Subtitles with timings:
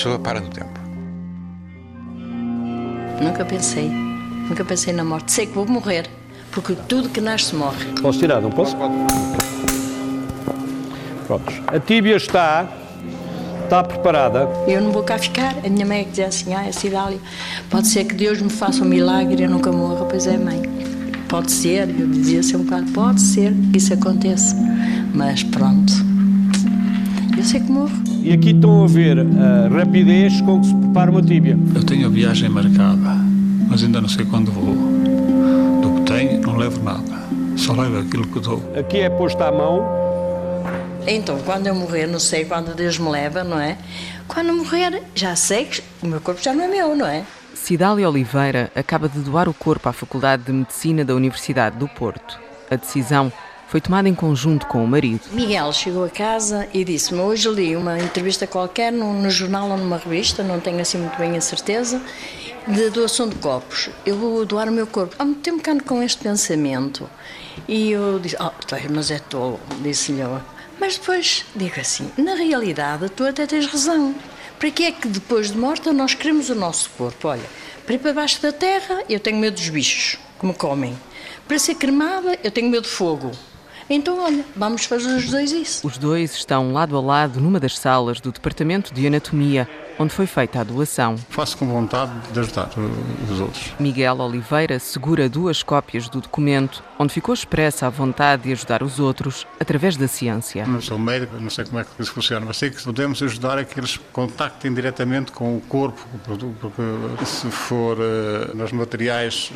[0.00, 0.80] pessoa para no tempo.
[3.20, 3.90] Nunca pensei.
[4.48, 5.30] Nunca pensei na morte.
[5.30, 6.08] Sei que vou morrer.
[6.52, 7.84] Porque tudo que nasce morre.
[8.00, 8.74] Posso tirar, não posso?
[11.26, 11.54] Prontos.
[11.66, 12.66] A tíbia está.
[13.64, 14.48] Está preparada.
[14.66, 15.54] Eu não vou cá ficar.
[15.64, 17.18] A minha mãe é que dizia assim: ah, Cidália,
[17.68, 20.06] pode ser que Deus me faça um milagre e eu nunca morra.
[20.06, 20.62] Pois é, mãe.
[21.28, 21.90] Pode ser.
[21.90, 24.56] Eu dizia assim um bocado: pode ser que isso aconteça.
[25.14, 25.92] Mas pronto.
[27.36, 28.09] Eu sei que morro.
[28.22, 31.58] E aqui estão a ver a rapidez com que se prepara uma tíbia.
[31.74, 33.16] Eu tenho a viagem marcada,
[33.68, 34.74] mas ainda não sei quando vou.
[35.80, 37.20] Do que tenho, não levo nada.
[37.56, 38.62] Só levo aquilo que dou.
[38.78, 39.82] Aqui é posta a mão.
[41.06, 43.78] Então, quando eu morrer, não sei quando Deus me leva, não é?
[44.28, 47.24] Quando morrer, já sei que o meu corpo já não é meu, não é?
[47.54, 52.38] Cidália Oliveira acaba de doar o corpo à Faculdade de Medicina da Universidade do Porto.
[52.70, 53.32] A decisão
[53.70, 55.20] foi tomada em conjunto com o marido.
[55.30, 59.96] Miguel chegou a casa e disse-me: Hoje li uma entrevista qualquer no, jornal ou numa
[59.96, 62.02] revista, não tenho assim muito bem a certeza,
[62.66, 63.88] de doação de corpos.
[64.04, 65.14] Eu vou doar o meu corpo.
[65.16, 67.08] Há muito tempo que ando com este pensamento.
[67.68, 68.50] E eu disse: oh,
[68.92, 70.22] mas é tolo, disse-lhe.
[70.80, 74.16] Mas depois digo assim: na realidade, tu até tens razão.
[74.58, 77.28] Para que é que depois de morta nós queremos o nosso corpo?
[77.28, 77.48] Olha,
[77.86, 80.98] para ir para baixo da terra, eu tenho medo dos bichos que me comem.
[81.46, 83.30] Para ser cremada, eu tenho medo de fogo.
[83.92, 85.84] Então, olha, vamos fazer os dois isso.
[85.84, 90.26] Os dois estão lado a lado numa das salas do Departamento de Anatomia, onde foi
[90.26, 91.16] feita a doação.
[91.28, 92.70] Faço com vontade de ajudar
[93.28, 93.72] os outros.
[93.80, 99.00] Miguel Oliveira segura duas cópias do documento, onde ficou expressa a vontade de ajudar os
[99.00, 100.64] outros através da ciência.
[100.64, 103.58] Não sou médico, não sei como é que isso funciona, mas sei que podemos ajudar
[103.58, 106.00] a que eles contactem diretamente com o corpo,
[106.60, 109.50] porque se for uh, nos materiais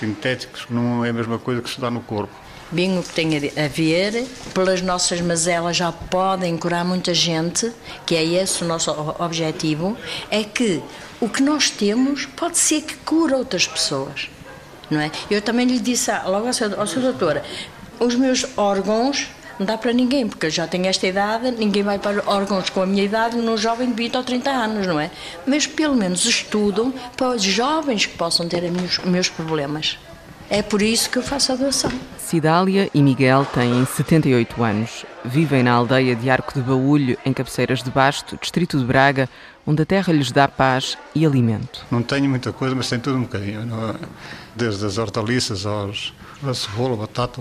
[0.00, 3.68] sintéticos, não é a mesma coisa que estudar no corpo bem o que tem a
[3.68, 7.72] ver, pelas nossas mazelas já podem curar muita gente,
[8.04, 9.96] que é esse o nosso objetivo,
[10.30, 10.82] é que
[11.20, 14.28] o que nós temos pode ser que cura outras pessoas,
[14.90, 15.10] não é?
[15.30, 17.42] Eu também lhe disse logo ao seu, ao seu doutor,
[18.00, 21.98] os meus órgãos não dá para ninguém, porque eu já tenho esta idade, ninguém vai
[21.98, 25.10] para órgãos com a minha idade num jovem de 20 ou 30 anos, não é?
[25.46, 29.96] Mas pelo menos estudam para os jovens que possam ter os meus problemas.
[30.50, 31.90] É por isso que eu faço a doação.
[32.18, 35.04] Cidália e Miguel têm 78 anos.
[35.24, 39.28] Vivem na aldeia de Arco de Baúlho, em Cabeceiras de Basto, distrito de Braga,
[39.66, 41.84] onde a terra lhes dá paz e alimento.
[41.90, 43.60] Não tenho muita coisa, mas tenho tudo um bocadinho.
[43.60, 43.94] É?
[44.54, 46.12] Desde as hortaliças aos,
[46.42, 47.40] a cebola, a batata,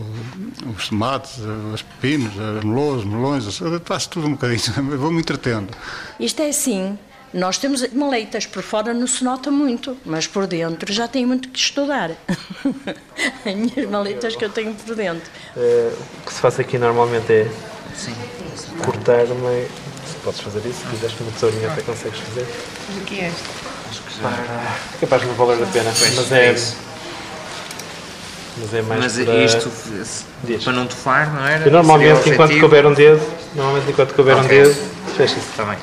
[0.75, 1.40] os tomates,
[1.74, 4.62] os pepinos, os melões, melões, faço tudo um bocadinho.
[4.97, 5.69] Vou-me entretendo.
[6.19, 6.97] Isto é assim,
[7.34, 11.50] nós temos maleitas, por fora não se nota muito, mas por dentro já tem muito
[11.50, 12.12] que estudar.
[13.46, 15.30] As minhas maleitas que eu tenho por dentro.
[15.58, 15.92] É,
[16.22, 17.52] o que se faz aqui normalmente é
[17.96, 18.14] Sim.
[18.86, 19.52] cortar uma.
[20.24, 22.48] Podes fazer isso, se quiseres com uma tesourinha até consegues fazer.
[22.88, 23.64] Mas o que é este?
[24.22, 24.78] Para...
[25.02, 26.56] Capaz de não valer a pena, mas é.
[28.58, 29.44] Mas é mais Mas para...
[29.44, 29.72] isto
[30.44, 30.64] Diz.
[30.64, 31.66] para não tofar, não era?
[31.66, 33.22] Eu normalmente, enquanto couber um dedo,
[33.56, 34.62] normalmente enquanto couber okay.
[34.62, 34.76] um dedo,
[35.18, 35.50] fecha isso.
[35.50, 35.78] Está bem.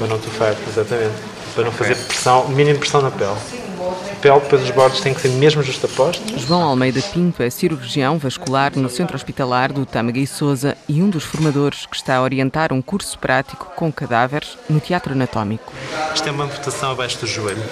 [0.00, 1.12] Para não tufar, exatamente.
[1.54, 3.32] Para não fazer pressão, mínima pressão na pele.
[3.32, 6.40] A pele, depois os bordos têm que ser mesmo justapostos.
[6.40, 11.10] João Almeida Pinto é cirurgião vascular no Centro Hospitalar do Tâmega e Souza e um
[11.10, 15.70] dos formadores que está a orientar um curso prático com cadáveres no Teatro Anatómico.
[16.14, 17.62] Isto é uma amputação abaixo do joelho.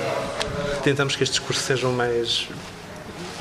[0.84, 2.46] Tentamos que estes cursos sejam mais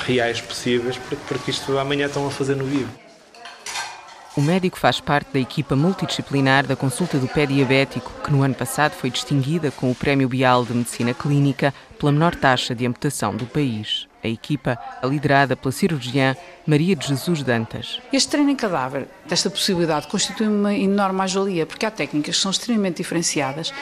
[0.06, 0.98] reais possíveis,
[1.28, 3.07] porque isto amanhã estão a fazer no vivo.
[4.38, 8.54] O médico faz parte da equipa multidisciplinar da consulta do pé diabético, que no ano
[8.54, 13.36] passado foi distinguida com o Prémio Bial de Medicina Clínica pela menor taxa de amputação
[13.36, 14.08] do país.
[14.24, 16.36] A equipa é liderada pela cirurgiã
[16.68, 18.00] Maria de Jesus Dantas.
[18.14, 22.52] Este treino em cadáver, desta possibilidade, constitui uma enorme mais-valia, porque há técnicas que são
[22.52, 23.74] extremamente diferenciadas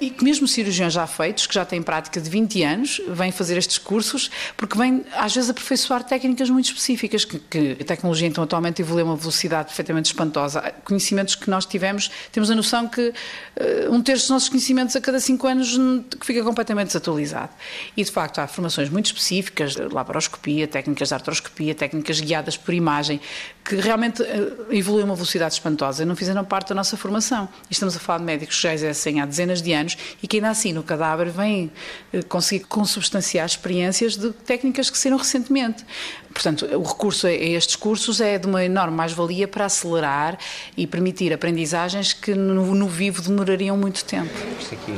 [0.00, 3.56] e que mesmo cirurgiões já feitos, que já têm prática de 20 anos, vêm fazer
[3.56, 8.42] estes cursos, porque vêm às vezes aperfeiçoar técnicas muito específicas, que, que a tecnologia então
[8.42, 10.72] atualmente evolui a uma velocidade perfeitamente espantosa.
[10.84, 15.00] Conhecimentos que nós tivemos, temos a noção que uh, um terço dos nossos conhecimentos a
[15.00, 15.78] cada 5 anos
[16.22, 17.50] fica completamente desatualizado.
[17.96, 23.20] E de facto há formações muito específicas, laparoscopia, técnicas de artroscopia, técnicas guiadas por imagem,
[23.64, 27.48] que realmente uh, evoluem a uma velocidade espantosa e não fizeram parte da nossa formação.
[27.68, 30.38] E estamos a falar de médicos que já exercem há dezenas de anos e que
[30.38, 31.70] ainda assim no cadáver vêm
[32.12, 35.84] eh, conseguir consubstanciar experiências de técnicas que saíram recentemente.
[36.32, 40.38] Portanto, o recurso a estes cursos é de uma enorme mais-valia para acelerar
[40.76, 44.30] e permitir aprendizagens que no, no vivo demorariam muito tempo.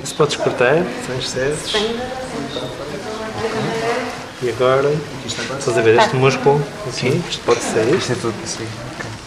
[0.04, 0.76] Se podes cortar,
[1.18, 1.72] excessos.
[4.42, 4.92] E agora,
[5.24, 6.60] estás a ver este músculo?
[6.90, 7.22] Sim.
[7.30, 7.94] Isto pode sair.
[7.94, 8.66] Isto é tudo assim.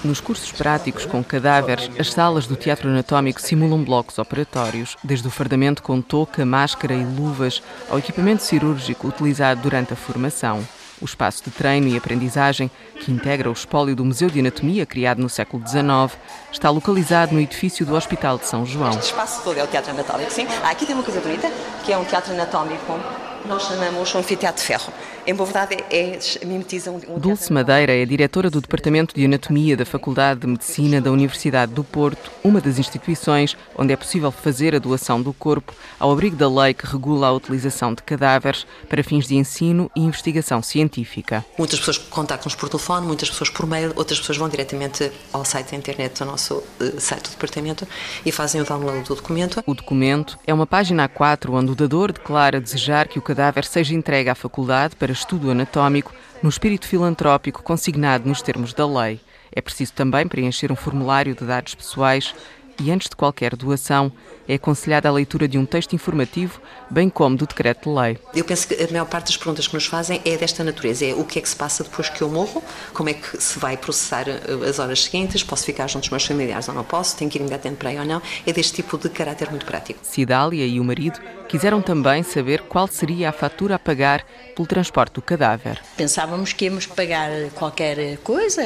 [0.04, 5.32] Nos cursos práticos com cadáveres, as salas do teatro anatómico simulam blocos operatórios, desde o
[5.32, 10.62] fardamento com touca, máscara e luvas ao equipamento cirúrgico utilizado durante a formação.
[11.02, 12.70] O espaço de treino e aprendizagem,
[13.00, 16.20] que integra o espólio do Museu de Anatomia criado no século XIX,
[16.52, 18.90] está localizado no edifício do Hospital de São João.
[18.90, 20.46] Este espaço todo é o teatro anatómico, sim.
[20.62, 21.50] Ah, aqui tem uma coisa bonita,
[21.86, 23.00] que é um teatro anatómico,
[23.48, 24.92] nós chamamos um anfiteatro de ferro
[25.28, 29.76] em boa verdade, é, mimetiza um, um Dulce Madeira é diretora do Departamento de Anatomia
[29.76, 34.76] da Faculdade de Medicina da Universidade do Porto, uma das instituições onde é possível fazer
[34.76, 39.04] a doação do corpo ao abrigo da lei que regula a utilização de cadáveres para
[39.04, 41.44] fins de ensino e investigação científica.
[41.58, 45.72] Muitas pessoas contactam-nos por telefone, muitas pessoas por mail, outras pessoas vão diretamente ao site
[45.72, 47.88] da internet do nosso uh, site do departamento
[48.24, 49.64] e fazem o download do documento.
[49.66, 53.35] O documento é uma página A4 onde o dador declara desejar que o cadáver
[53.66, 59.20] seja entregue à faculdade para estudo anatómico no espírito filantrópico consignado nos termos da lei.
[59.52, 62.34] É preciso também preencher um formulário de dados pessoais
[62.80, 64.12] e, antes de qualquer doação,
[64.48, 68.18] é aconselhada a leitura de um texto informativo, bem como do decreto-lei.
[68.34, 71.14] Eu penso que a maior parte das perguntas que nos fazem é desta natureza: é
[71.14, 72.64] o que é que se passa depois que eu morro,
[72.94, 76.26] como é que se vai processar eh, as horas seguintes, posso ficar junto dos meus
[76.26, 78.22] familiares ou não posso, tenho que ir imediatamente para aí ou não.
[78.46, 80.00] É deste tipo de caráter muito prático.
[80.04, 84.26] Cidália e o marido quiseram também saber qual seria a fatura a pagar
[84.56, 85.82] pelo transporte do cadáver.
[85.98, 88.62] Pensávamos que íamos pagar qualquer coisa,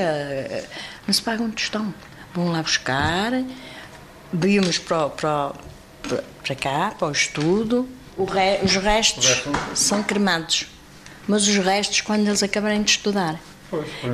[1.06, 1.94] não se paga um tostão.
[2.33, 3.33] Vão lá buscar,
[4.31, 5.54] víamos para, para,
[6.44, 7.88] para cá, para o estudo.
[8.18, 9.44] O re, os restos
[9.74, 10.68] são cremados,
[11.28, 13.40] mas os restos quando eles acabarem de estudar.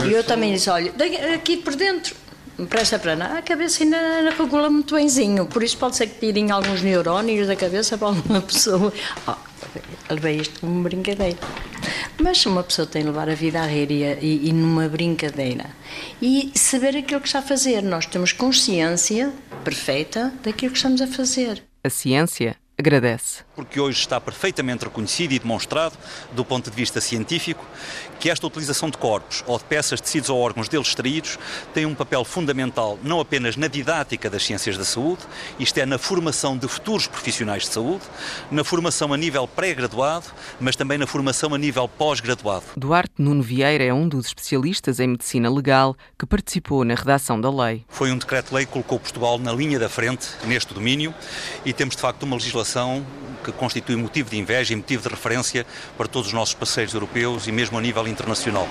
[0.08, 0.94] e eu também disse, olha,
[1.34, 2.16] aqui por dentro,
[2.70, 6.52] presta para nada, a cabeça ainda regula muito benzinho, por isso pode ser que tirem
[6.52, 8.94] alguns neurónios da cabeça para alguma pessoa.
[9.28, 9.34] Oh,
[10.10, 11.38] levei isto como brincadeira.
[12.18, 15.66] Mas uma pessoa tem de levar a vida a rir e, e, numa brincadeira.
[16.22, 17.82] E saber aquilo que está a fazer.
[17.82, 19.34] Nós temos consciência
[19.66, 21.64] perfeita daquilo que estamos a fazer.
[21.84, 23.44] A ciência agradece.
[23.56, 25.98] Porque hoje está perfeitamente reconhecido e demonstrado,
[26.34, 27.66] do ponto de vista científico,
[28.20, 31.40] que esta utilização de corpos ou de peças, tecidos ou órgãos deles extraídos
[31.74, 35.22] tem um papel fundamental não apenas na didática das ciências da saúde,
[35.60, 38.04] isto é, na formação de futuros profissionais de saúde,
[38.52, 40.26] na formação a nível pré-graduado,
[40.60, 42.66] mas também na formação a nível pós-graduado.
[42.76, 47.50] Duarte Nuno Vieira é um dos especialistas em medicina legal que participou na redação da
[47.50, 47.86] lei.
[47.88, 51.14] Foi um decreto-lei que colocou Portugal na linha da frente neste domínio
[51.64, 52.65] e temos de facto uma legislação
[53.44, 55.66] que constitui motivo de inveja e motivo de referência
[55.98, 58.68] para todos os nossos parceiros europeus e mesmo a nível internacional.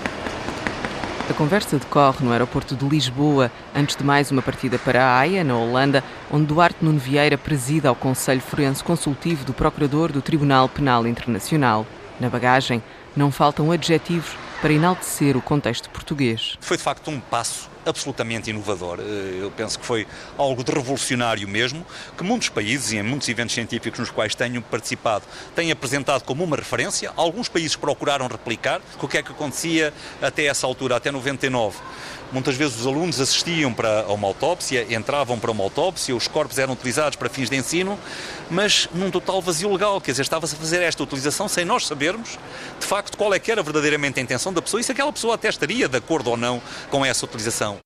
[1.29, 5.43] A conversa decorre no aeroporto de Lisboa, antes de mais uma partida para a Haia,
[5.43, 10.69] na Holanda, onde Duarte Nuno Vieira presida ao Conselho Forense Consultivo do Procurador do Tribunal
[10.69, 11.87] Penal Internacional.
[12.19, 12.83] Na bagagem,
[13.15, 16.57] não faltam adjetivos para enaltecer o contexto português.
[16.61, 18.99] Foi de facto um passo absolutamente inovador.
[18.99, 21.85] Eh, eu penso que foi algo de revolucionário mesmo,
[22.17, 26.43] que muitos países e em muitos eventos científicos nos quais tenho participado têm apresentado como
[26.43, 27.11] uma referência.
[27.15, 31.77] Alguns países procuraram replicar o que é que acontecia até essa altura, até 99.
[32.31, 36.73] Muitas vezes os alunos assistiam para uma autópsia, entravam para uma autópsia, os corpos eram
[36.73, 37.97] utilizados para fins de ensino,
[38.49, 42.37] mas num total vazio legal, quer dizer, estava-se a fazer esta utilização sem nós sabermos,
[42.79, 45.35] de facto, qual é que era verdadeiramente a intenção da pessoa e se aquela pessoa
[45.35, 47.79] até estaria de acordo ou não com essa utilização.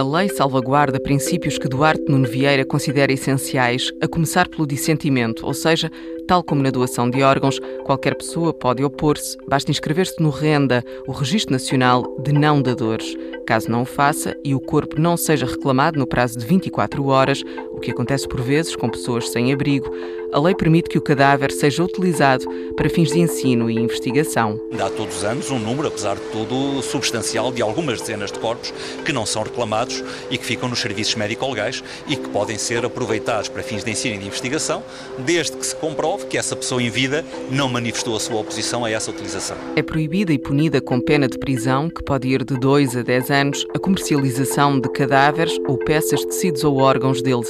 [0.00, 5.52] A lei salvaguarda princípios que Duarte Nuno Vieira considera essenciais, a começar pelo dissentimento, ou
[5.52, 5.92] seja,
[6.26, 11.12] tal como na doação de órgãos, qualquer pessoa pode opor-se, basta inscrever-se no RENDA, o
[11.12, 13.14] Registro Nacional de Não Dadores.
[13.46, 17.42] Caso não o faça e o corpo não seja reclamado no prazo de 24 horas,
[17.80, 19.90] o que acontece por vezes com pessoas sem abrigo,
[20.32, 22.44] a lei permite que o cadáver seja utilizado
[22.76, 24.60] para fins de ensino e investigação.
[24.76, 28.72] Dá todos os anos um número, apesar de tudo, substancial de algumas dezenas de corpos
[29.04, 33.48] que não são reclamados e que ficam nos serviços médico-legais e que podem ser aproveitados
[33.48, 34.82] para fins de ensino e de investigação,
[35.18, 38.90] desde que se comprove que essa pessoa em vida não manifestou a sua oposição a
[38.90, 39.56] essa utilização.
[39.74, 43.30] É proibida e punida com pena de prisão, que pode ir de 2 a 10
[43.30, 47.48] anos, a comercialização de cadáveres ou peças, tecidos ou órgãos deles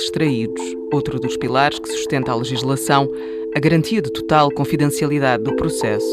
[0.92, 3.10] Outro dos pilares que sustenta a legislação,
[3.56, 6.12] a garantia de total confidencialidade do processo.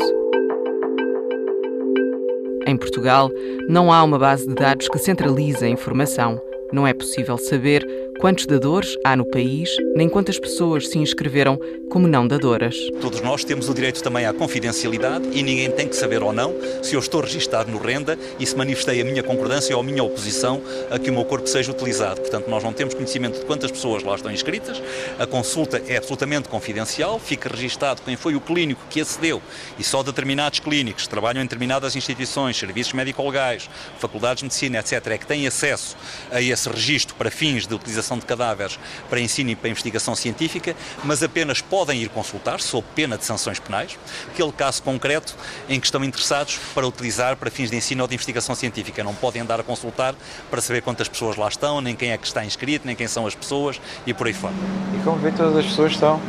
[2.66, 3.30] Em Portugal,
[3.68, 6.40] não há uma base de dados que centralize a informação.
[6.72, 7.86] Não é possível saber
[8.20, 11.60] quantos dadores há no país, nem quantas pessoas se inscreveram
[11.90, 12.76] como não dadoras.
[13.00, 16.54] Todos nós temos o direito também à confidencialidade e ninguém tem que saber ou não
[16.82, 20.04] se eu estou registado no Renda e se manifestei a minha concordância ou a minha
[20.04, 22.22] oposição a que o meu corpo seja utilizado.
[22.22, 24.82] Portanto, nós não temos conhecimento de quantas pessoas lá estão inscritas,
[25.20, 29.42] a consulta é absolutamente confidencial, fica registado quem foi o clínico que acedeu
[29.78, 33.70] e só determinados clínicos trabalham em determinadas instituições, serviços médico-legais,
[34.00, 35.96] faculdades de medicina, etc., é que têm acesso
[36.32, 38.78] a esse registro para fins de utilização de cadáveres
[39.10, 43.60] para ensino e para investigação científica, mas apenas podem ir consultar, sob pena de sanções
[43.60, 43.98] penais,
[44.32, 45.36] aquele caso concreto
[45.68, 49.04] em que estão interessados para utilizar para fins de ensino ou de investigação científica.
[49.04, 50.14] Não podem andar a consultar
[50.52, 53.26] para saber quantas pessoas lá estão, nem quem é que está inscrito, nem quem são
[53.26, 54.54] as pessoas e por aí fora.
[54.96, 56.22] E como vê, todas as pessoas estão,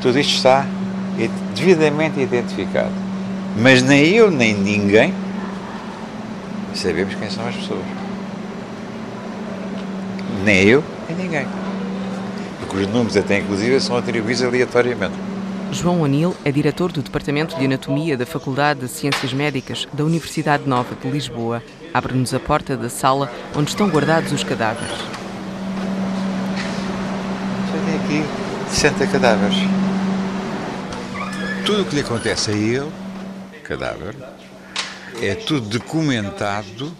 [0.00, 0.66] tudo isto está
[1.54, 2.92] devidamente identificado.
[3.56, 5.14] Mas nem eu, nem ninguém
[6.74, 7.84] sabemos quem são as pessoas.
[10.44, 10.82] Nem eu,
[11.14, 11.46] nem ninguém.
[12.60, 15.14] Porque os números, até inclusive, são atribuídos aleatoriamente.
[15.72, 20.68] João Anil é diretor do Departamento de Anatomia da Faculdade de Ciências Médicas da Universidade
[20.68, 21.62] Nova de Lisboa.
[21.94, 24.98] Abre-nos a porta da sala onde estão guardados os cadáveres.
[27.72, 28.28] Já tem aqui
[28.70, 29.56] 60 cadáveres.
[31.64, 32.90] Tudo o que lhe acontece a ele,
[33.64, 34.14] cadáver,
[35.22, 36.92] é tudo documentado.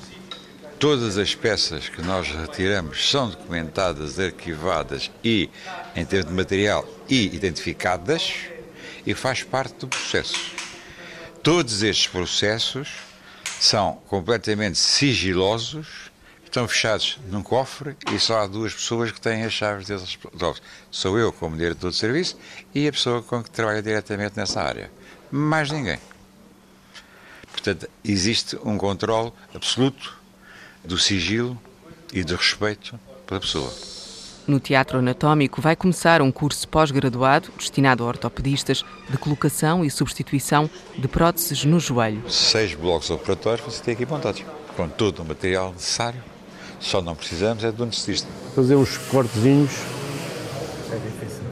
[0.83, 5.49] Todas as peças que nós retiramos são documentadas, arquivadas e,
[5.95, 8.35] em termos de material, e identificadas
[9.07, 10.35] e faz parte do processo.
[11.41, 12.95] Todos estes processos
[13.61, 16.11] são completamente sigilosos,
[16.43, 20.61] estão fechados num cofre e só há duas pessoas que têm as chaves desses cofres.
[20.91, 22.37] Sou eu, como diretor de serviço,
[22.75, 24.91] e a pessoa com que trabalha diretamente nessa área.
[25.31, 26.01] Mais ninguém.
[27.53, 30.22] Portanto, existe um controle absoluto
[30.85, 31.59] do sigilo
[32.13, 33.73] e do respeito pela pessoa.
[34.47, 40.69] No Teatro Anatómico vai começar um curso pós-graduado destinado a ortopedistas de colocação e substituição
[40.99, 42.29] de próteses no joelho.
[42.29, 44.45] Seis blocos operatórios você tem aqui montados,
[44.77, 46.21] com todo o material necessário.
[46.81, 48.29] Só não precisamos é de um anestesista.
[48.57, 49.71] Fazer uns cortezinhos.
[50.91, 51.43] É difícil.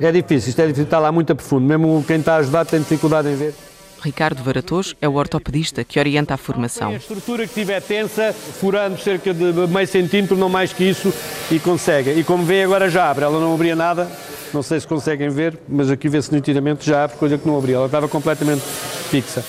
[0.00, 1.66] É difícil, isto é difícil, está lá muito a profundo.
[1.66, 3.54] Mesmo quem está a ajudar tem dificuldade em ver.
[4.02, 6.90] Ricardo Varatos é o ortopedista que orienta a formação.
[6.90, 11.12] A estrutura que estiver tensa, furando cerca de meio centímetro, não mais que isso,
[11.50, 12.10] e consegue.
[12.10, 14.10] E como vê agora já abre, ela não abria nada,
[14.52, 17.76] não sei se conseguem ver, mas aqui vê-se nitidamente já abre, coisa que não abria,
[17.76, 18.62] ela estava completamente
[19.10, 19.44] fixa.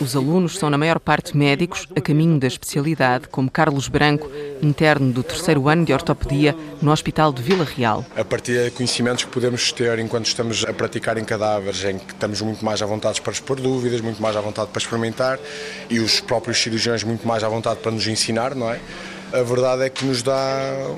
[0.00, 4.30] Os alunos são, na maior parte, médicos a caminho da especialidade, como Carlos Branco,
[4.62, 8.02] interno do terceiro ano de ortopedia no Hospital de Vila Real.
[8.16, 12.14] A partir de conhecimentos que podemos ter enquanto estamos a praticar em cadáveres, em que
[12.14, 15.38] estamos muito mais à vontade para expor dúvidas, muito mais à vontade para experimentar
[15.90, 18.80] e os próprios cirurgiões muito mais à vontade para nos ensinar, não é?
[19.32, 20.36] A verdade é que nos dá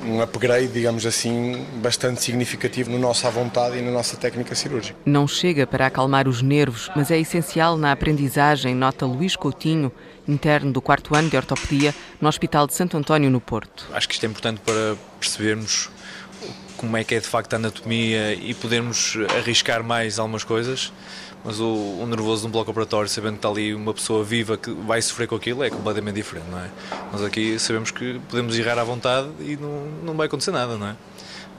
[0.04, 4.96] um upgrade, digamos assim, bastante significativo no nosso à vontade e na nossa técnica cirúrgica.
[5.04, 9.92] Não chega para acalmar os nervos, mas é essencial na aprendizagem, nota Luís Coutinho,
[10.26, 13.86] interno do quarto ano de ortopedia no Hospital de Santo António, no Porto.
[13.92, 15.90] Acho que isto é importante para percebermos
[16.76, 20.92] como é que é de facto a anatomia e podermos arriscar mais algumas coisas
[21.44, 24.56] mas o, o, nervoso de um bloco operatório, sabendo que está ali uma pessoa viva
[24.56, 26.70] que vai sofrer com aquilo, é completamente diferente, não é?
[27.12, 30.86] Nós aqui sabemos que podemos errar à vontade e não, não vai acontecer nada, não
[30.86, 30.96] é?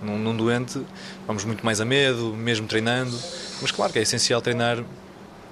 [0.02, 0.82] Num, num doente,
[1.28, 3.18] vamos muito mais a medo, mesmo treinando,
[3.62, 4.84] mas claro que é essencial treinar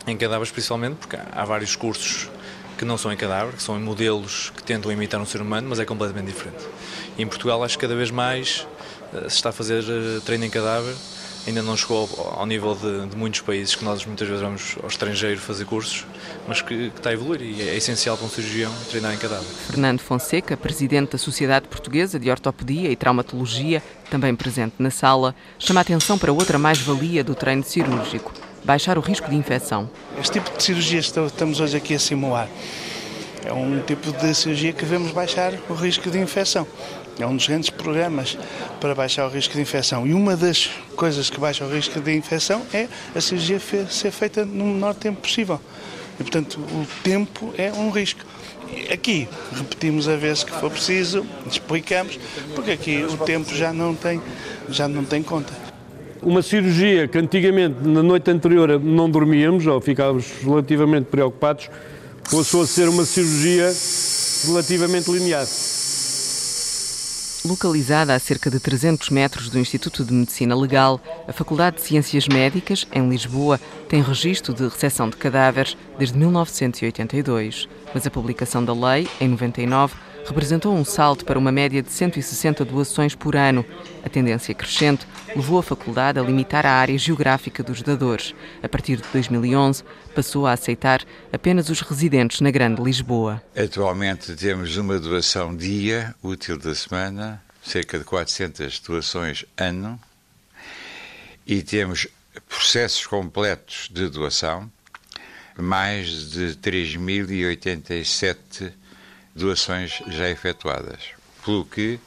[0.08, 2.30] em cadáveres, principalmente, porque há, há vários cursos
[2.78, 5.68] que não são em cadáver, que são em modelos que tentam imitar um ser humano,
[5.70, 6.64] mas é completamente diferente.
[7.18, 8.66] E em Portugal, acho que cada vez mais
[9.14, 10.96] uh, se está a fazer uh, treino em cadáver
[11.48, 12.07] ainda não chegou
[12.38, 16.05] ao, nível de, de, muitos países que nós muitas vezes vamos ao estrangeiro fazer cursos,
[16.48, 19.45] mas que, que, está a evoluir e é essencial para um cirurgião treinar em cadáver.
[19.67, 25.79] Fernando Fonseca, presidente da Sociedade Portuguesa de Ortopedia e Traumatologia, também presente na sala, chama
[25.79, 28.31] a atenção para outra mais-valia do treino cirúrgico,
[28.63, 29.89] baixar o risco de infecção.
[30.19, 32.48] Este tipo de cirurgia que estamos hoje aqui a simular
[33.43, 36.67] é um tipo de cirurgia que devemos baixar o risco de infecção.
[37.20, 38.38] É um dos grandes programas
[38.80, 40.08] para baixar o risco de infecção.
[40.08, 44.46] E uma das coisas que baixa o risco de infecção é a cirurgia ser feita
[44.46, 45.60] no menor tempo possível.
[46.20, 48.22] E, portanto, o tempo é um risco.
[48.91, 52.18] Aqui repetimos a vez que for preciso, explicamos,
[52.56, 54.22] porque aqui o tempo já não tem,
[54.70, 55.53] já não tem conta.
[56.22, 61.70] Uma cirurgia que antigamente, na noite anterior, não dormíamos ou ficávamos relativamente preocupados,
[62.30, 63.74] passou a ser uma cirurgia
[64.46, 65.46] relativamente linear.
[67.43, 72.27] Localizada a cerca de 300 metros do Instituto de Medicina Legal, a Faculdade de Ciências
[72.27, 78.74] Médicas, em Lisboa, tem registro de recepção de cadáveres desde 1982, mas a publicação da
[78.74, 79.95] lei, em 99,
[80.25, 83.66] representou um salto para uma média de 160 doações por ano.
[84.04, 88.36] A tendência crescente levou a faculdade a limitar a área geográfica dos dadores.
[88.62, 89.84] A partir de 2011,
[90.16, 91.01] passou a aceitar
[91.32, 93.42] apenas os residentes na Grande Lisboa.
[93.56, 100.00] Atualmente temos uma doação dia, útil da semana, cerca de 400 doações ano,
[101.46, 102.08] e temos
[102.48, 104.72] processos completos de doação,
[105.58, 108.72] mais de 3.087
[109.36, 111.10] doações já efetuadas,
[111.44, 112.00] pelo que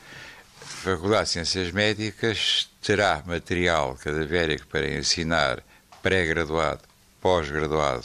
[0.61, 5.63] a Faculdade de Ciências Médicas terá material cadavérico para ensinar
[6.03, 6.83] pré-graduado,
[7.21, 8.05] pós-graduado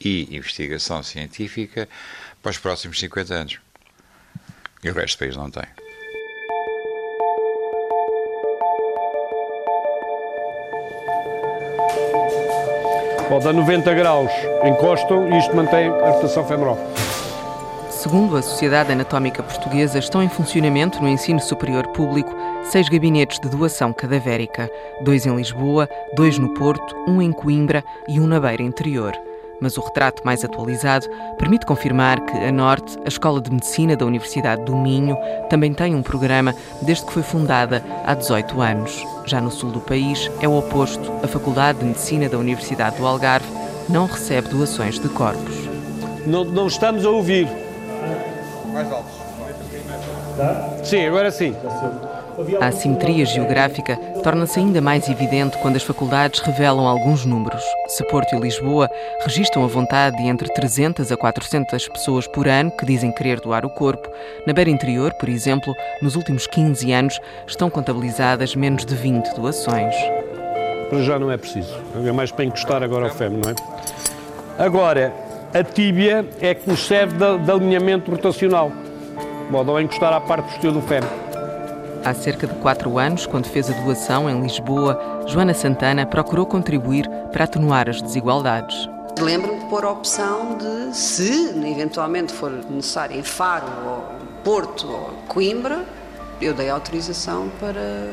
[0.00, 1.88] e investigação científica
[2.42, 3.58] para os próximos 50 anos.
[4.82, 5.64] E o resto do país não tem.
[13.28, 14.30] Pode a 90 graus
[14.62, 16.91] encostam e isto mantém a rotação femoral.
[18.02, 23.48] Segundo a Sociedade Anatómica Portuguesa, estão em funcionamento no ensino superior público seis gabinetes de
[23.48, 24.68] doação cadavérica,
[25.04, 29.12] dois em Lisboa, dois no Porto, um em Coimbra e um na Beira Interior.
[29.60, 31.06] Mas o retrato mais atualizado
[31.38, 35.16] permite confirmar que, a Norte, a Escola de Medicina da Universidade do Minho
[35.48, 39.06] também tem um programa desde que foi fundada há 18 anos.
[39.26, 41.08] Já no sul do país, é o oposto.
[41.22, 43.46] A Faculdade de Medicina da Universidade do Algarve
[43.88, 45.54] não recebe doações de corpos.
[46.26, 47.61] Não, não estamos a ouvir.
[48.72, 49.12] Mais altos.
[50.82, 51.54] Sim, agora sim.
[52.60, 57.62] A assimetria geográfica torna-se ainda mais evidente quando as faculdades revelam alguns números.
[57.88, 58.88] Se Porto e Lisboa
[59.24, 63.66] registram a vontade de entre 300 a 400 pessoas por ano que dizem querer doar
[63.66, 64.08] o corpo,
[64.46, 69.94] na Beira Interior, por exemplo, nos últimos 15 anos estão contabilizadas menos de 20 doações.
[70.88, 71.78] Para já não é preciso.
[71.94, 73.54] É mais para encostar agora ao fêmur, não é?
[74.58, 75.12] Agora,
[75.54, 78.72] a tíbia é que nos serve de, de alinhamento rotacional.
[79.50, 81.10] Pode ao encostar à parte posterior do fêmur.
[82.04, 87.08] Há cerca de quatro anos, quando fez a doação em Lisboa, Joana Santana procurou contribuir
[87.30, 88.88] para atenuar as desigualdades.
[89.20, 94.04] Lembro-me de pôr a opção de, se eventualmente for necessário em Faro, ou
[94.42, 95.84] Porto ou Coimbra,
[96.40, 98.10] eu dei autorização para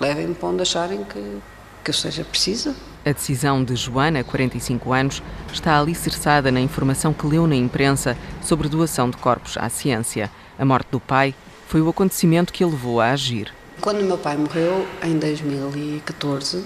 [0.00, 1.40] levem-me para onde acharem que,
[1.84, 2.74] que eu seja precisa.
[3.06, 8.68] A decisão de Joana, 45 anos, está alicerçada na informação que leu na imprensa sobre
[8.68, 10.28] doação de corpos à ciência.
[10.58, 11.32] A morte do pai
[11.68, 13.54] foi o acontecimento que a levou a agir.
[13.80, 16.64] Quando meu pai morreu, em 2014,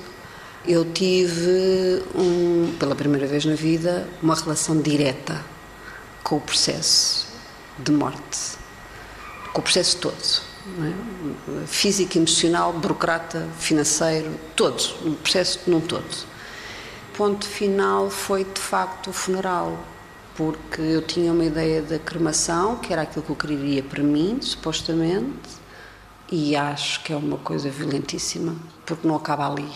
[0.66, 5.44] eu tive, um, pela primeira vez na vida, uma relação direta
[6.24, 7.26] com o processo
[7.79, 8.57] de morte,
[9.53, 10.16] com o processo todo.
[10.83, 11.66] É?
[11.66, 16.30] Físico, emocional, burocrata, financeiro, todos, um processo num todo.
[17.16, 19.79] Ponto final foi, de facto, o funeral
[20.37, 24.40] porque eu tinha uma ideia da cremação, que era aquilo que eu queria para mim,
[24.40, 25.51] supostamente,
[26.33, 29.70] e acho que é uma coisa violentíssima, porque não acaba ali.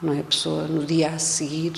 [0.00, 1.72] Não é a pessoa no dia a seguir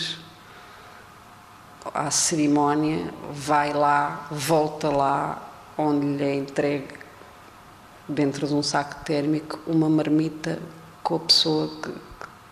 [1.95, 6.95] à cerimónia vai lá, volta lá, onde lhe é entregue
[8.07, 10.59] dentro de um saco térmico uma marmita
[11.03, 11.91] com a pessoa que,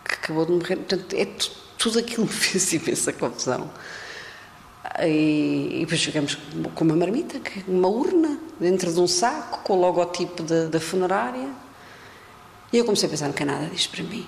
[0.04, 0.76] que acabou de morrer.
[0.76, 1.24] Portanto, é
[1.80, 3.70] tudo aquilo me fez imensa confusão.
[5.02, 6.36] E, e depois chegamos
[6.74, 11.48] com uma marmita, uma urna, dentro de um saco, com o logotipo da funerária.
[12.72, 14.26] E eu comecei a pensar: não quero nada disto para mim.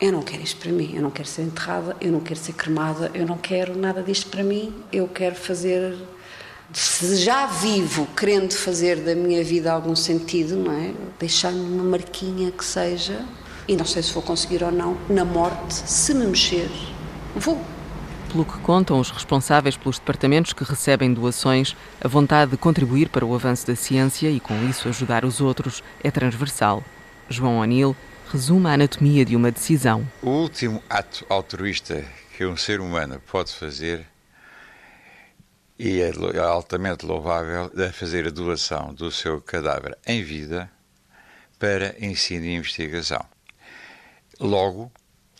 [0.00, 0.92] Eu não quero isto para mim.
[0.94, 4.28] Eu não quero ser enterrada, eu não quero ser cremada, eu não quero nada disto
[4.28, 4.74] para mim.
[4.92, 5.96] Eu quero fazer.
[6.72, 10.92] Se já vivo querendo fazer da minha vida algum sentido, não é?
[11.18, 13.24] Deixar-me uma marquinha que seja,
[13.68, 16.70] e não sei se vou conseguir ou não, na morte, se me mexer,
[17.34, 17.60] vou
[18.36, 23.24] pelo que contam os responsáveis pelos departamentos que recebem doações, a vontade de contribuir para
[23.24, 26.84] o avanço da ciência e, com isso, ajudar os outros é transversal.
[27.30, 27.96] João O'Neill
[28.30, 30.06] resume a anatomia de uma decisão.
[30.22, 32.04] O último ato altruísta
[32.36, 34.04] que um ser humano pode fazer
[35.78, 40.70] e é, é altamente louvável é fazer a doação do seu cadáver em vida
[41.58, 43.24] para ensino e investigação.
[44.38, 44.92] Logo,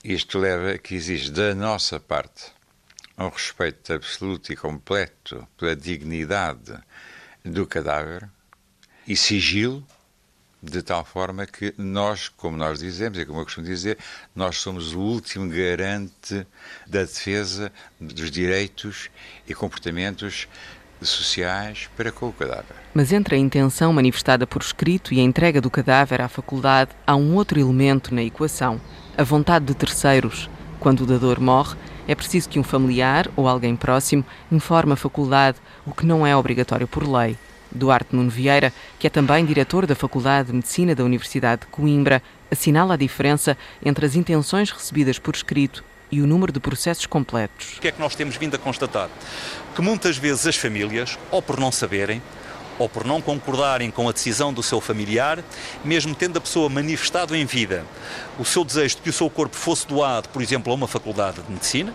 [0.02, 2.46] isto leva a que existe da nossa parte
[3.18, 6.72] um respeito absoluto e completo pela dignidade
[7.44, 8.26] do cadáver
[9.06, 9.86] e sigilo
[10.62, 13.98] de tal forma que nós, como nós dizemos e como eu costumo dizer,
[14.34, 16.46] nós somos o último garante
[16.86, 19.10] da defesa dos direitos
[19.46, 20.48] e comportamentos
[21.02, 22.76] sociais para com o cadáver.
[22.94, 27.14] Mas entre a intenção manifestada por escrito e a entrega do cadáver à faculdade, há
[27.14, 28.80] um outro elemento na equação:
[29.16, 30.48] a vontade de terceiros.
[30.80, 35.58] Quando o dador morre, é preciso que um familiar ou alguém próximo informe a faculdade,
[35.84, 37.36] o que não é obrigatório por lei.
[37.70, 42.22] Duarte Nuno Vieira, que é também diretor da Faculdade de Medicina da Universidade de Coimbra,
[42.50, 47.76] assinala a diferença entre as intenções recebidas por escrito e o número de processos completos.
[47.76, 49.08] O que é que nós temos vindo a constatar?
[49.74, 52.22] Que muitas vezes as famílias, ou por não saberem,
[52.78, 55.42] ou por não concordarem com a decisão do seu familiar,
[55.84, 57.84] mesmo tendo a pessoa manifestado em vida
[58.38, 61.40] o seu desejo de que o seu corpo fosse doado, por exemplo, a uma faculdade
[61.42, 61.94] de medicina.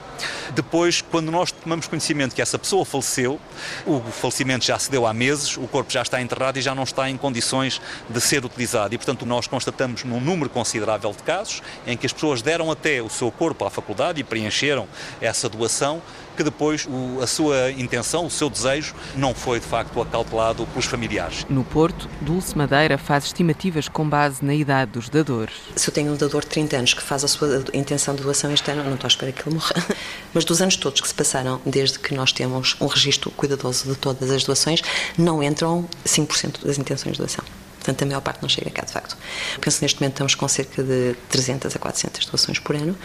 [0.53, 3.39] Depois, quando nós tomamos conhecimento que essa pessoa faleceu,
[3.85, 6.83] o falecimento já se deu há meses, o corpo já está enterrado e já não
[6.83, 8.93] está em condições de ser utilizado.
[8.93, 13.01] E, portanto, nós constatamos num número considerável de casos em que as pessoas deram até
[13.01, 14.87] o seu corpo à faculdade e preencheram
[15.19, 16.01] essa doação,
[16.35, 20.85] que depois o, a sua intenção, o seu desejo, não foi de facto acautelado pelos
[20.85, 21.45] familiares.
[21.49, 25.55] No Porto, Dulce Madeira faz estimativas com base na idade dos dadores.
[25.75, 28.51] Se eu tenho um dador de 30 anos que faz a sua intenção de doação
[28.51, 29.73] este ano, não estou à espera que ele morra.
[30.33, 33.95] Mas dos anos todos que se passaram, desde que nós temos um registro cuidadoso de
[33.95, 34.81] todas as doações,
[35.17, 37.43] não entram 5% das intenções de doação.
[37.81, 39.17] Portanto, a maior parte não chega cá, de facto.
[39.59, 42.95] Penso que neste momento estamos com cerca de 300 a 400 doações por ano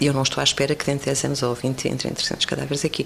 [0.00, 2.84] eu não estou à espera que dentro de 10 anos ou 20 entrem 300 cadáveres
[2.84, 3.04] aqui.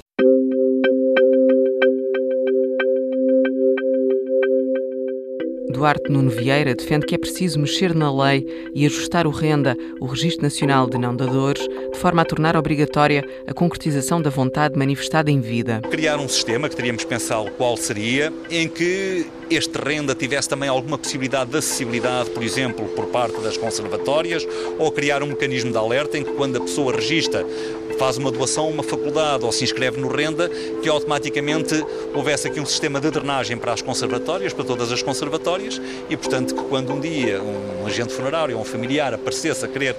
[5.81, 10.05] Duarte Nuno Vieira defende que é preciso mexer na lei e ajustar o RENDA, o
[10.05, 15.31] Registro Nacional de Não Dadores, de forma a tornar obrigatória a concretização da vontade manifestada
[15.31, 15.81] em vida.
[15.91, 20.99] Criar um sistema, que teríamos pensado qual seria, em que este renda tivesse também alguma
[20.99, 24.47] possibilidade de acessibilidade, por exemplo, por parte das conservatórias,
[24.79, 27.43] ou criar um mecanismo de alerta em que quando a pessoa registra
[27.99, 30.49] faz uma doação a uma faculdade ou se inscreve no renda,
[30.83, 35.81] que automaticamente houvesse aqui um sistema de drenagem para as conservatórias, para todas as conservatórias,
[36.09, 39.97] e portanto que quando um dia um agente funerário ou um familiar aparecesse a querer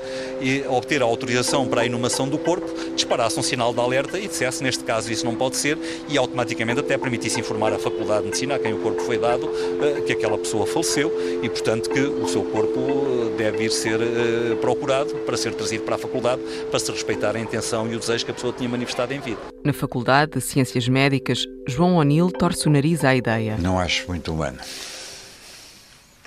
[0.70, 4.64] obter a autorização para a inumação do corpo, disparasse um sinal de alerta e dissesse,
[4.64, 5.78] neste caso isso não pode ser,
[6.08, 9.50] e automaticamente até permitisse informar a faculdade de medicina a quem o corpo foi dado
[9.82, 14.00] eh, que aquela pessoa faleceu e portanto que o seu corpo eh, deve ir ser
[14.02, 18.00] eh, procurado para ser trazido para a faculdade para se respeitar a intenção e o
[18.00, 19.40] desejo que a pessoa tinha manifestado em vida.
[19.64, 23.58] Na Faculdade de Ciências Médicas, João O'Neill torce o nariz à ideia.
[23.58, 24.60] Não acho muito humano.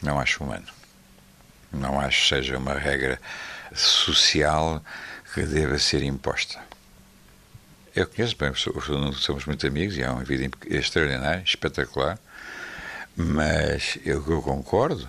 [0.02, 0.66] Não acho humano.
[1.72, 3.20] Não acho que seja uma regra
[3.74, 4.82] social
[5.32, 6.58] que deva ser imposta.
[7.94, 8.52] Eu conheço bem,
[9.14, 12.18] somos muito amigos e há uma vida extraordinária, espetacular,
[13.16, 15.08] mas eu, eu concordo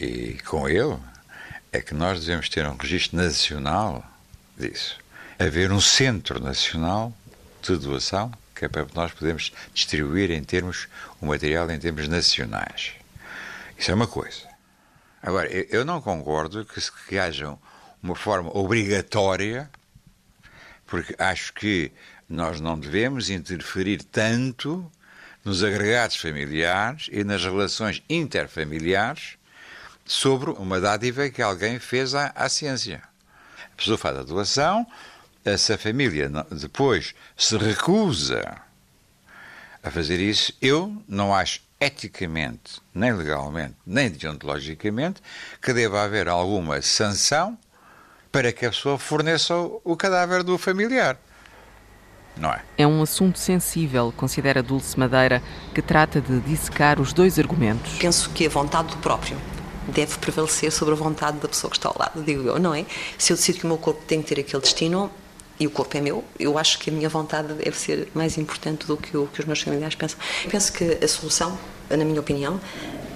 [0.00, 0.96] e com ele
[1.72, 4.04] é que nós devemos ter um registro nacional
[4.58, 5.01] disso
[5.44, 7.12] haver um centro nacional
[7.62, 10.86] de doação que é para nós podermos distribuir em termos
[11.20, 12.92] o material em termos nacionais.
[13.76, 14.46] Isso é uma coisa.
[15.20, 17.56] Agora, eu não concordo que, que haja
[18.00, 19.68] uma forma obrigatória,
[20.86, 21.90] porque acho que
[22.28, 24.88] nós não devemos interferir tanto
[25.44, 29.38] nos agregados familiares e nas relações interfamiliares
[30.04, 33.02] sobre uma dádiva que alguém fez à, à ciência.
[33.72, 34.86] A pessoa faz a doação,
[35.56, 38.60] se a família depois se recusa
[39.82, 45.20] a fazer isso, eu não acho eticamente, nem legalmente, nem deontologicamente,
[45.60, 47.58] que deva haver alguma sanção
[48.30, 51.18] para que a pessoa forneça o cadáver do familiar.
[52.36, 52.62] Não é?
[52.78, 55.42] É um assunto sensível, considera Dulce Madeira,
[55.74, 57.98] que trata de dissecar os dois argumentos.
[57.98, 59.36] Penso que a vontade do próprio
[59.88, 62.86] deve prevalecer sobre a vontade da pessoa que está ao lado, digo eu, não é?
[63.18, 65.10] Se eu decido que o meu corpo tem que ter aquele destino,
[65.62, 68.84] e o corpo é meu, eu acho que a minha vontade deve ser mais importante
[68.84, 70.18] do que o que os meus familiares pensam.
[70.50, 71.56] Penso que a solução,
[71.88, 72.60] na minha opinião,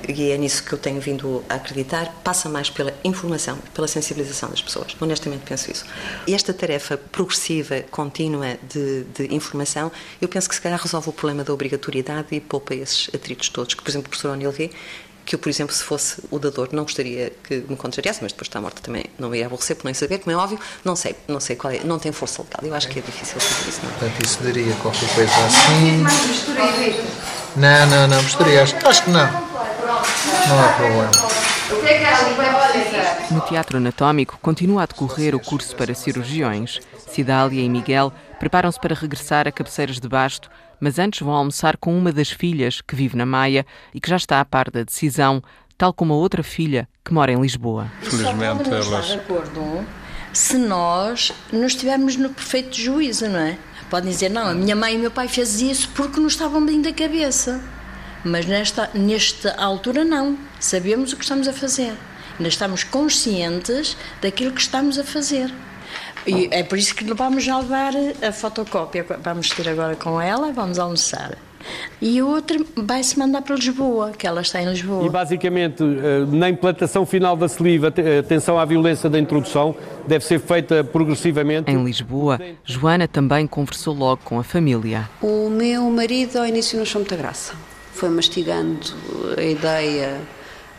[0.08, 4.48] e é nisso que eu tenho vindo a acreditar, passa mais pela informação, pela sensibilização
[4.48, 4.96] das pessoas.
[5.00, 5.84] Honestamente penso isso.
[6.24, 9.90] E esta tarefa progressiva, contínua de, de, informação,
[10.22, 13.74] eu penso que se calhar resolve o problema da obrigatoriedade e poupa esses atritos todos,
[13.74, 14.70] que por exemplo o professor O'Neill vê,
[15.26, 18.46] que eu, por exemplo, se fosse o dador, não gostaria que me contrariasse, mas depois
[18.46, 20.94] de estar morta também não me ia aborrecer por nem saber, como é óbvio, não
[20.94, 22.60] sei, não sei qual é, não tem força legal.
[22.62, 23.80] Eu acho que é difícil fazer isso.
[23.82, 23.90] Não.
[23.90, 26.04] Portanto, isso daria qualquer coisa assim.
[27.56, 29.26] Não, não, não, misturei, acho, acho que não.
[29.26, 31.10] Não há problema.
[33.32, 36.80] No Teatro Anatómico continua a decorrer o curso para cirurgiões.
[37.10, 40.48] Cidália e Miguel preparam-se para regressar a cabeceiras de basto
[40.80, 44.16] mas antes vão almoçar com uma das filhas que vive na Maia e que já
[44.16, 45.42] está a par da decisão,
[45.76, 47.90] tal como a outra filha que mora em Lisboa.
[48.02, 49.06] Felizmente elas.
[49.06, 49.86] de acordo
[50.36, 53.58] se nós não estivermos no perfeito juízo, não é?
[53.88, 56.64] Podem dizer, não, a minha mãe e o meu pai fez isso porque não estavam
[56.64, 57.58] bem da cabeça.
[58.22, 60.36] Mas nesta, nesta altura não.
[60.60, 61.94] Sabemos o que estamos a fazer.
[62.36, 65.50] Ainda estamos conscientes daquilo que estamos a fazer.
[66.26, 69.06] E é por isso que vamos já levar a fotocópia.
[69.22, 71.36] Vamos ter agora com ela, vamos almoçar.
[72.00, 75.04] E a outra vai-se mandar para Lisboa, que ela está em Lisboa.
[75.06, 79.74] E basicamente, eh, na implantação final da saliva, atenção à violência da introdução,
[80.06, 81.70] deve ser feita progressivamente.
[81.70, 85.08] Em Lisboa, Joana também conversou logo com a família.
[85.22, 87.54] O meu marido, ao início, não achou muita graça.
[87.92, 88.92] Foi mastigando
[89.36, 90.20] a ideia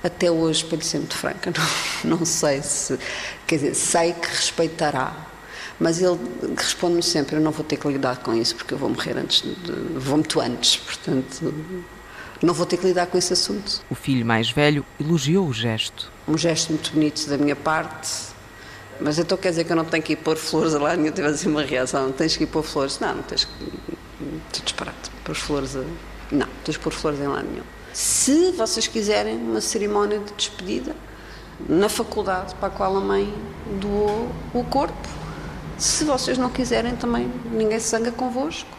[0.04, 1.52] até hoje, para lhe ser muito franca,
[2.06, 2.98] não, não sei se.
[3.46, 5.27] Quer dizer, sei que respeitará
[5.80, 6.18] mas ele
[6.56, 9.42] responde-me sempre: Eu não vou ter que lidar com isso porque eu vou morrer antes,
[9.42, 11.54] de, vou muito antes, portanto,
[12.42, 13.82] não vou ter que lidar com esse assunto.
[13.90, 16.12] O filho mais velho elogiou o gesto.
[16.28, 18.10] Um gesto muito bonito da minha parte,
[19.00, 21.28] mas então quer dizer que eu não tenho que ir pôr flores lá, eu tive
[21.28, 23.00] assim uma reação: Tens que ir pôr flores?
[23.00, 23.52] Não, não tens que.
[24.48, 25.76] Estou disparado, pôr flores.
[25.76, 25.84] A...
[26.32, 27.64] Não, tens que pôr flores em lá nenhum.
[27.94, 30.96] Se vocês quiserem uma cerimónia de despedida,
[31.68, 33.34] na faculdade para a qual a mãe
[33.80, 35.17] doou o corpo,
[35.78, 38.70] se vocês não quiserem, também ninguém se convosco.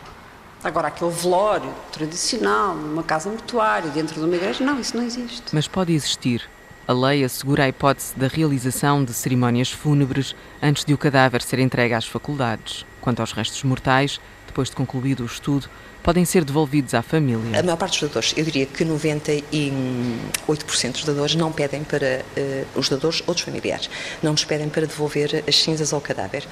[0.63, 5.45] Agora, aquele velório tradicional, numa casa mortuária, dentro de uma igreja, não, isso não existe.
[5.53, 6.49] Mas pode existir.
[6.87, 11.59] A lei assegura a hipótese da realização de cerimónias fúnebres antes de o cadáver ser
[11.59, 12.85] entregue às faculdades.
[13.01, 15.71] Quanto aos restos mortais, depois de concluído o estudo,
[16.03, 17.61] podem ser devolvidos à família?
[17.61, 22.79] A maior parte dos dadores, eu diria que 98% dos dadores não pedem para, uh,
[22.79, 23.91] os dadores ou os familiares,
[24.23, 26.47] não nos pedem para devolver as cinzas ao cadáver.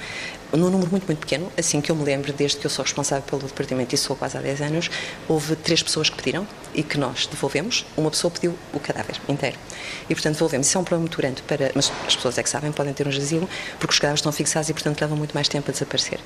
[0.53, 3.23] Num número muito, muito pequeno, assim que eu me lembro, desde que eu sou responsável
[3.23, 4.89] pelo departamento e sou quase há 10 anos,
[5.27, 7.85] houve três pessoas que pediram e que nós devolvemos.
[7.97, 9.57] Uma pessoa pediu o cadáver inteiro.
[10.09, 10.67] E, portanto, devolvemos.
[10.67, 11.71] Isso é um problema muito grande para.
[11.75, 14.69] Mas as pessoas é que sabem, podem ter um jazilo, porque os cadáveres estão fixados
[14.69, 16.19] e, portanto, levam muito mais tempo a desaparecer.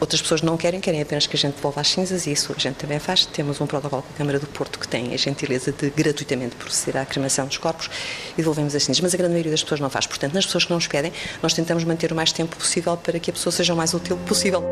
[0.00, 2.58] Outras pessoas não querem, querem apenas que a gente devolva as cinzas e isso a
[2.58, 3.26] gente também faz.
[3.26, 7.00] Temos um protocolo com a Câmara do Porto que tem a gentileza de gratuitamente proceder
[7.00, 7.88] à cremação dos corpos
[8.32, 9.00] e devolvemos as cinzas.
[9.00, 10.06] Mas a grande maioria das pessoas não faz.
[10.06, 13.18] Portanto, nas pessoas que não nos pedem, nós tentamos manter o mais tempo possível para
[13.18, 14.62] que a pessoa seja o mais útil possível.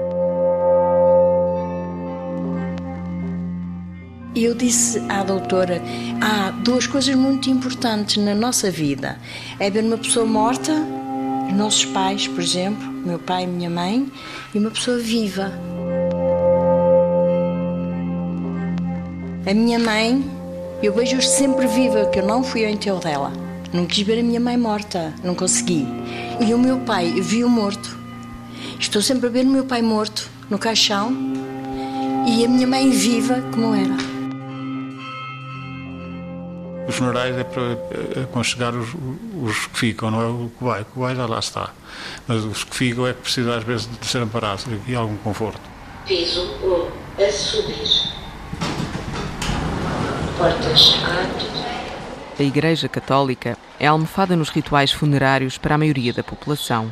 [4.35, 5.83] Eu disse à doutora:
[6.21, 9.19] há duas coisas muito importantes na nossa vida.
[9.59, 10.73] É ver uma pessoa morta,
[11.49, 14.11] os nossos pais, por exemplo, meu pai e minha mãe,
[14.55, 15.70] e uma pessoa viva.
[19.51, 20.25] A minha mãe,
[20.81, 23.33] eu vejo sempre viva, que eu não fui ao enterro dela.
[23.73, 25.89] Não quis ver a minha mãe morta, não consegui.
[26.41, 27.99] E o meu pai viu morto.
[28.79, 31.13] Estou sempre a ver o meu pai morto no caixão
[32.29, 33.97] e a minha mãe viva como era.
[36.89, 38.91] Os funerais é para aconchegar os,
[39.43, 40.83] os que ficam, não é o que vai.
[40.83, 41.71] O que vai já lá está.
[42.29, 45.61] Mas os que ficam é que precisam às vezes de ser amparados e algum conforto.
[46.07, 46.41] Piso
[47.19, 48.10] 1 a subir.
[50.41, 50.95] Portas
[52.39, 56.91] A Igreja Católica é almofada nos rituais funerários para a maioria da população.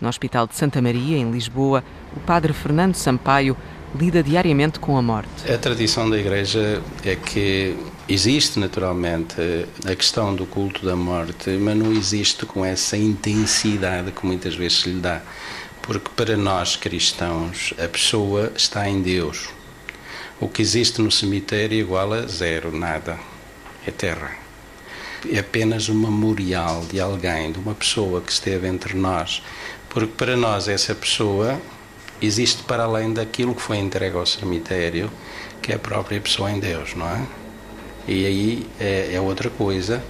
[0.00, 1.84] No Hospital de Santa Maria, em Lisboa,
[2.16, 3.56] o padre Fernando Sampaio
[3.94, 5.48] lida diariamente com a morte.
[5.48, 7.76] A tradição da Igreja é que
[8.08, 9.36] existe naturalmente
[9.88, 14.80] a questão do culto da morte, mas não existe com essa intensidade que muitas vezes
[14.80, 15.22] se lhe dá.
[15.82, 19.56] Porque para nós cristãos, a pessoa está em Deus.
[20.40, 23.18] O que existe no cemitério é igual a zero, nada.
[23.84, 24.36] É terra.
[25.28, 29.42] É apenas um memorial de alguém, de uma pessoa que esteve entre nós.
[29.88, 31.60] Porque para nós, essa pessoa
[32.22, 35.10] existe para além daquilo que foi entregue ao cemitério,
[35.60, 37.26] que é a própria pessoa em Deus, não é?
[38.06, 40.02] E aí é, é outra coisa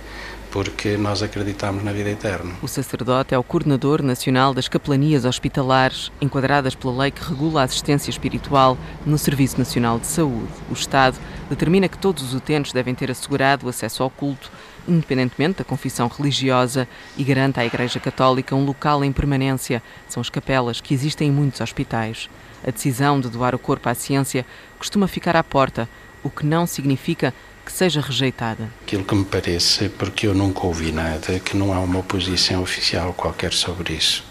[0.50, 2.54] porque nós acreditamos na vida eterna.
[2.62, 7.64] O sacerdote é o coordenador nacional das capelanias hospitalares, enquadradas pela lei que regula a
[7.64, 10.48] assistência espiritual no Serviço Nacional de Saúde.
[10.70, 14.50] O Estado determina que todos os utentes devem ter assegurado o acesso ao culto,
[14.86, 19.82] independentemente da confissão religiosa, e garante à Igreja Católica um local em permanência.
[20.08, 22.28] São as capelas que existem em muitos hospitais.
[22.66, 24.44] A decisão de doar o corpo à ciência
[24.78, 25.88] costuma ficar à porta,
[26.22, 27.32] o que não significa
[27.72, 28.70] seja rejeitada?
[28.82, 33.12] Aquilo que me parece, porque eu nunca ouvi nada, que não há uma posição oficial
[33.12, 34.24] qualquer sobre isso.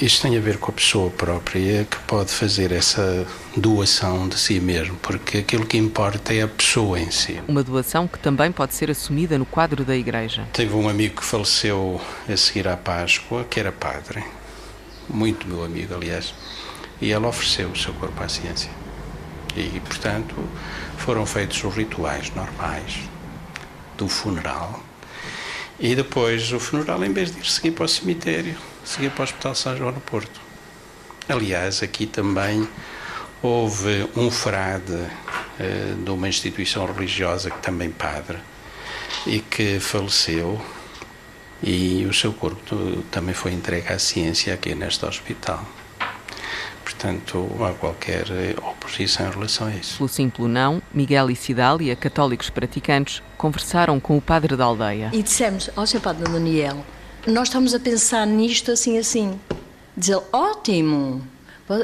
[0.00, 3.24] Isto tem a ver com a pessoa própria que pode fazer essa
[3.56, 7.40] doação de si mesmo, porque aquilo que importa é a pessoa em si.
[7.46, 10.44] Uma doação que também pode ser assumida no quadro da igreja.
[10.52, 14.24] Teve um amigo que faleceu a seguir à Páscoa, que era padre,
[15.08, 16.34] muito meu amigo, aliás,
[17.00, 18.70] e ele ofereceu o seu corpo à ciência.
[19.56, 20.34] E, portanto,
[20.98, 22.98] foram feitos os rituais normais
[23.96, 24.80] do funeral.
[25.78, 29.24] E depois o funeral, em vez de ir seguir para o cemitério, seguir para o
[29.24, 30.40] Hospital São João no Porto.
[31.28, 32.66] Aliás, aqui também
[33.42, 35.06] houve um frade
[35.58, 38.38] eh, de uma instituição religiosa, que também padre,
[39.26, 40.60] e que faleceu
[41.62, 45.64] e o seu corpo também foi entregue à ciência aqui neste hospital.
[46.84, 48.54] Portanto, há qualquer eh,
[48.86, 49.96] oposição em relação a isso.
[49.96, 55.10] Pelo sim, pelo não, Miguel e Cidália, católicos praticantes, conversaram com o padre da aldeia.
[55.12, 56.84] E dissemos ao seu padre Daniel,
[57.26, 59.38] nós estamos a pensar nisto assim, assim.
[59.96, 61.26] Dizer, ótimo,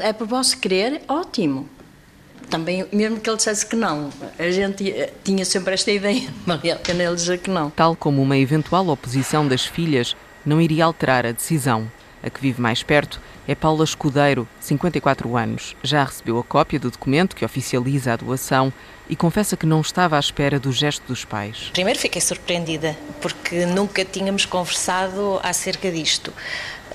[0.01, 1.69] é para vosso querer, ótimo.
[2.49, 6.75] Também, mesmo que ele dissesse que não, a gente eh, tinha sempre esta ideia, valia
[6.75, 7.69] a pena ele dizer que não.
[7.71, 11.89] Tal como uma eventual oposição das filhas não iria alterar a decisão.
[12.21, 15.75] A que vive mais perto é Paula Escudeiro, 54 anos.
[15.83, 18.71] Já recebeu a cópia do documento que oficializa a doação
[19.09, 21.69] e confessa que não estava à espera do gesto dos pais.
[21.73, 26.33] Primeiro fiquei surpreendida, porque nunca tínhamos conversado acerca disto.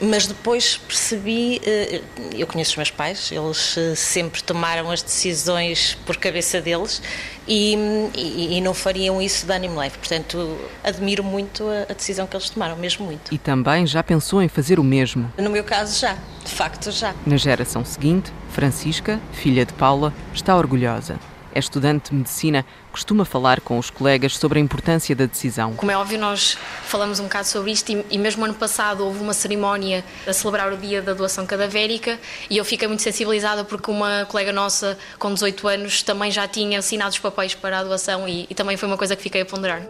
[0.00, 2.00] Mas depois percebi, eh,
[2.34, 7.02] eu conheço os meus pais, eles eh, sempre tomaram as decisões por cabeça deles
[7.46, 7.74] e,
[8.14, 9.98] e, e não fariam isso de ânimo leve.
[9.98, 13.34] Portanto, admiro muito a, a, decisão que eles tomaram, mesmo muito.
[13.34, 15.32] E também já pensou em fazer o mesmo?
[15.37, 16.16] No meu caso, já.
[16.44, 17.14] De facto, já.
[17.26, 21.18] Na geração seguinte, Francisca, filha de Paula, está orgulhosa
[21.54, 25.74] é estudante de medicina, costuma falar com os colegas sobre a importância da decisão.
[25.74, 29.20] Como é óbvio, nós falamos um bocado sobre isto e, e mesmo ano passado houve
[29.20, 32.18] uma cerimónia a celebrar o dia da doação cadavérica
[32.50, 36.78] e eu fiquei muito sensibilizada porque uma colega nossa com 18 anos também já tinha
[36.78, 39.46] assinado os papéis para a doação e, e também foi uma coisa que fiquei a
[39.46, 39.82] ponderar.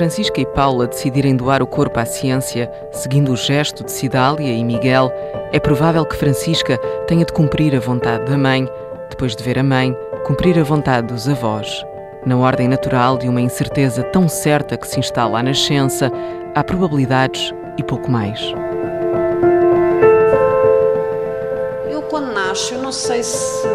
[0.00, 4.64] Francisca e Paula decidirem doar o corpo à ciência, seguindo o gesto de Cidália e
[4.64, 5.12] Miguel,
[5.52, 8.66] é provável que Francisca tenha de cumprir a vontade da mãe,
[9.10, 11.84] depois de ver a mãe, cumprir a vontade dos avós.
[12.24, 16.10] Na ordem natural de uma incerteza tão certa que se instala à nascença,
[16.54, 18.40] há probabilidades e pouco mais.
[21.90, 23.68] Eu, quando nasço, eu não sei se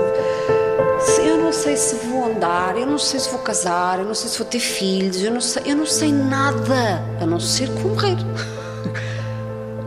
[1.55, 4.45] sei se vou andar, eu não sei se vou casar, eu não sei se vou
[4.45, 8.17] ter filhos, eu não sei, eu não sei nada, a não ser que vou morrer.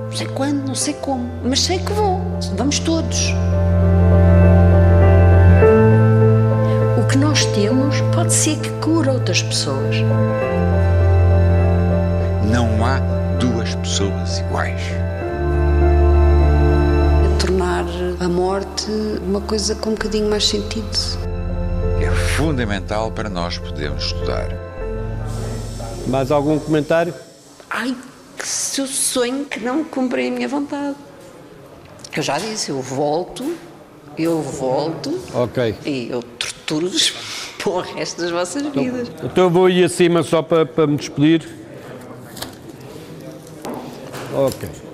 [0.09, 2.21] Não sei quando, não sei como, mas sei que vou.
[2.57, 3.35] Vamos todos.
[6.99, 9.97] O que nós temos pode ser que cura outras pessoas.
[12.51, 12.99] Não há
[13.39, 14.81] duas pessoas iguais.
[17.39, 17.85] Tornar
[18.21, 18.91] a morte
[19.23, 21.28] uma coisa com um bocadinho mais sentido.
[22.39, 24.49] Fundamental para nós podermos estudar.
[26.07, 27.13] Mais algum comentário?
[27.69, 27.97] Ai,
[28.39, 30.95] que se eu sonho que não cumpri a minha vontade.
[32.17, 33.57] Eu já disse, eu volto,
[34.17, 35.21] eu volto.
[35.35, 35.75] Ok.
[35.85, 37.13] E eu torturo-vos
[37.59, 39.11] para o resto das vossas então, vidas.
[39.25, 41.45] Então eu vou ir acima só para, para me despedir.
[44.33, 44.88] Ok.